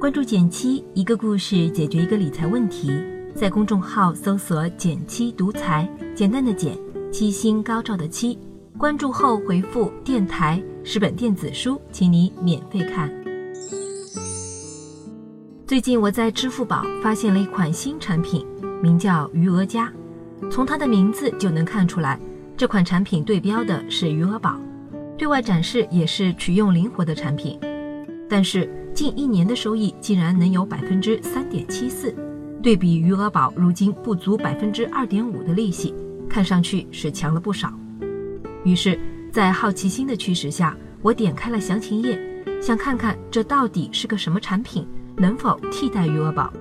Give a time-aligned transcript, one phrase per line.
[0.00, 2.90] 关注减七，一个故事解决一个理财问题。
[3.34, 6.74] 在公众号搜索“减七独裁，简单的减，
[7.12, 8.38] 七星高照的七。
[8.78, 13.12] 关注后回复“电台”十本电子书，请你免费看。
[15.66, 18.46] 最近我在支付宝发现了一款新产品，
[18.82, 19.92] 名叫余额加。
[20.50, 22.18] 从它的名字就能看出来，
[22.56, 24.58] 这款产品对标的是余额宝，
[25.18, 27.60] 对外展示也是取用灵活的产品。
[28.30, 28.66] 但是
[29.00, 32.14] 近一年的收益竟然能有百分之三点七四，
[32.62, 35.94] 对比余额宝如今不足百分之二点五的利息，
[36.28, 37.72] 看上去是强了不少。
[38.62, 39.00] 于是，
[39.32, 42.20] 在好奇心的驱使下，我点开了详情页，
[42.60, 44.86] 想看看这到底是个什么产品，
[45.16, 46.52] 能否替代余额宝。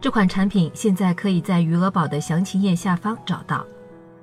[0.00, 3.66] 这款产品现在可以在余额宝的详情页下方找到，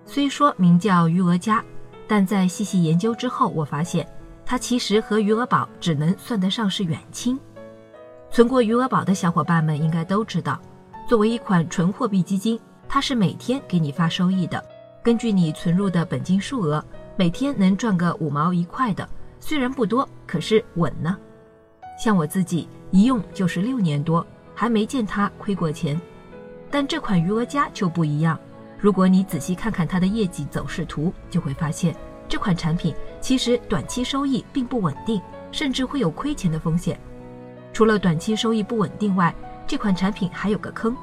[0.08, 1.64] 虽说名叫余额加。
[2.08, 4.08] 但在细细研究之后，我发现
[4.46, 7.38] 它其实和余额宝只能算得上是远亲。
[8.32, 10.60] 存过余额宝的小伙伴们应该都知道，
[11.08, 14.64] 作为一款纯货币基金，它是每天给你发收益的，
[15.04, 16.84] 根据你存入的本金数额，
[17.16, 19.08] 每天能赚个五毛一块的，
[19.40, 21.18] 虽然不多，可是稳呢。
[21.98, 26.00] 像我自己一用就是六年多，还没见它亏过钱。
[26.70, 28.38] 但这款余额加就不一样。
[28.80, 31.96] 如果你仔细看看它的业绩走势图，就会发现
[32.30, 37.00] 这款产品其实短期收益并不稳定，甚至会有亏钱的风险。
[37.74, 39.34] 除了短期收益不稳定外，
[39.66, 40.96] 这款产品还有个坑。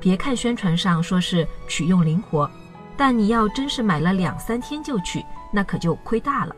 [0.00, 2.48] 别看宣传上说是取用灵活，
[2.96, 6.54] 但你要真是买了两三天就取，那可就亏大了。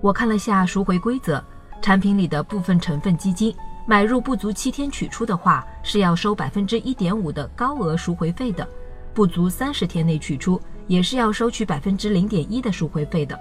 [0.00, 1.42] 我看了下赎回规则，
[1.80, 3.54] 产品里的部分成分基金
[3.86, 8.66] 买入不足七天取出的话，是要收百分之一点五的高额赎回费的。
[9.14, 13.38] 不足三十天内取出，也是要收取百分之零点一的赎回费的。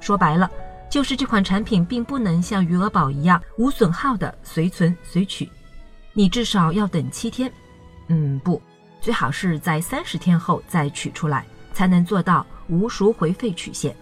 [0.00, 0.50] 说白了，
[0.88, 5.48] 就是这款产品并不能像余额宝一样无损耗的随存随取，
[6.12, 7.52] 你至少要等七天，
[8.08, 8.60] 嗯，不，
[9.00, 13.94] 最好是在三十天后再取出来，才能做到无赎回费曲线。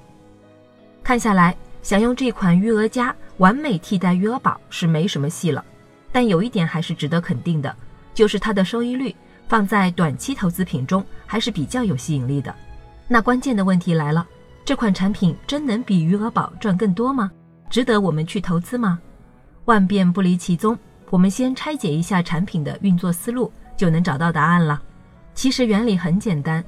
[1.02, 5.64] 看下来，想用这款余额加完美替代余额宝是没什么戏了。
[6.10, 7.74] 但有一点还是值得肯定的，
[8.14, 9.14] 就是它的收益率。
[9.48, 12.54] 放在短期投资品中还是比较有吸引力的。
[13.08, 14.26] 那关键的问题来了，
[14.64, 17.30] 这款产品真能比余额宝赚更多吗？
[17.70, 19.00] 值得我们去投资吗？
[19.64, 20.78] 万变不离其宗，
[21.10, 24.80] 我们先拆解一下产品的运作思路，就能找到答案了。
[25.34, 26.62] 其实原理很简单，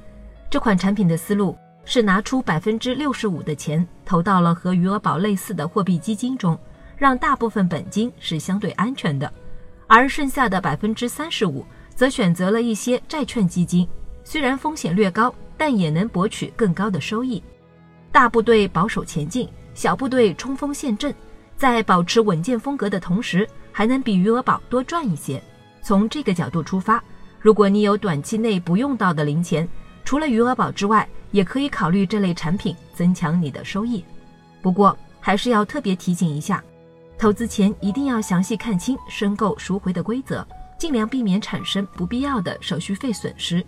[0.49, 1.55] 这款产品的思路
[1.85, 6.57] 是拿出百分之六十五的钱投到了和余额宝类似的货币基金中，
[6.97, 9.31] 让大部分本金是相对安全的，
[9.87, 11.65] 而剩下的百分之三十五。
[12.01, 13.87] 则选择了一些债券基金，
[14.23, 17.43] 虽然风险略高，但也能博取更高的收益。
[18.11, 21.13] 大部队保守前进，小部队冲锋陷阵，
[21.55, 25.39] 在保持稳健风格的同时，还能比余额宝多赚一些。
[25.83, 27.03] 从这个角度出发，
[27.39, 29.69] 如果你有短期内不用到的零钱，
[30.03, 34.03] 除了余额宝之外，也可以考虑这类产品增强你的收益。
[34.59, 36.63] 不过，还是要特别提醒一下，
[37.15, 40.43] 投资前一定要详细看清申购赎回的规则。
[40.81, 43.63] 尽量避免产生不必要的手续费损失。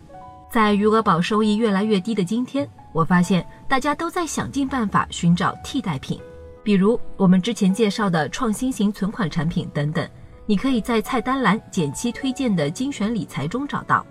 [0.50, 6.19] 在余额宝收益越来越低的今天，我发现大家都在想尽办法寻找替代品，
[6.63, 10.09] 比如我们之前介绍的创新型存款产品等等。
[10.47, 14.03] 你可以在菜单栏减期推荐的精选理财中找到。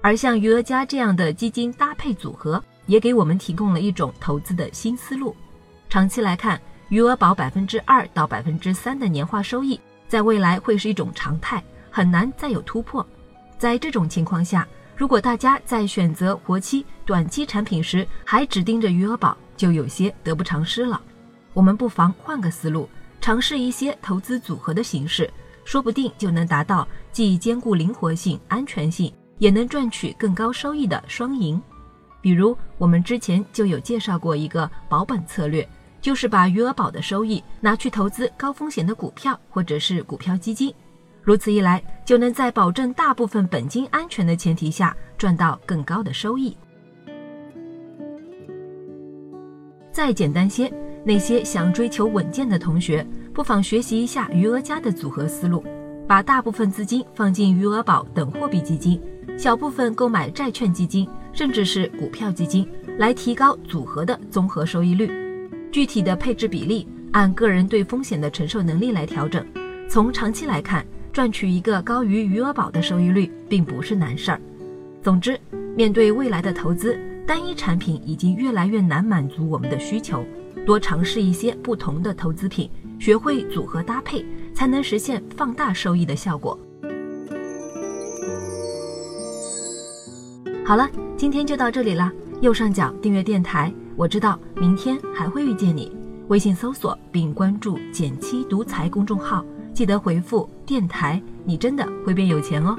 [0.00, 5.36] 而像余额加这样的基金搭配组合，也给我们提供了一种投资的新思路。
[5.90, 6.58] 长期来看，
[6.88, 9.78] 余额宝百分之二到百分之三的年化收益，
[10.08, 11.62] 在未来会是一种常态。
[11.96, 13.06] 很难再有突破。
[13.56, 21.00] 在这种情况下，如果大家在选择活期、短期产品时还只盯着余额宝，就有些得不偿失了。
[21.54, 22.86] 我们不妨换个思路，
[23.18, 25.32] 尝试一些投资组合的形式，
[25.64, 31.58] 说不定就能达到既兼顾灵活性、安全性，也能赚取更高收益的双赢。
[32.20, 35.66] 比如，我们之前就有介绍过一个保本策略，
[36.02, 40.70] 就是把余额宝的收益拿去投资高风险的股票或者是股票基金。
[41.26, 46.56] 如此一来，就能在保证大部分本金安全的前提下，赚到更高的收益。
[49.90, 50.72] 再简单些，
[51.04, 55.64] 那些想追求稳健的同学，不妨学习一下余额加的组合思路，
[56.06, 59.02] 把大部分资金放进余额宝等货币基金，
[59.36, 62.68] 小部分购买债券基金，甚至是股票基金，
[62.98, 65.10] 来提高组合的综合收益率。
[65.72, 69.44] 具体的配置比例，按个人对风险的承受能力来调整。
[69.88, 74.40] 从长期来看，赚取一个高于余额宝的收益率，并不是难事儿。
[75.02, 75.40] 总之，
[75.74, 76.94] 面对未来的投资，
[77.26, 80.22] 单一产品已经越来越难满足我们的需求，
[80.66, 82.68] 多尝试一些不同的投资品，
[82.98, 84.22] 学会组合搭配，
[84.52, 86.58] 才能实现放大收益的效果。
[90.66, 90.86] 好了，
[91.16, 92.12] 今天就到这里啦。
[92.42, 95.90] 右上角订阅电台，我知道明天还会遇见你。
[96.28, 99.42] 微信搜索并关注“减七独裁”公众号，
[99.76, 102.74] 记得回复“电台”，你真的会变有钱哦。